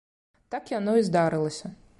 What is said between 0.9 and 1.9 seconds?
і здарылася.